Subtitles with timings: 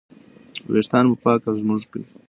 [0.71, 2.03] ویښتان مو پاک او ږمنځ کړئ.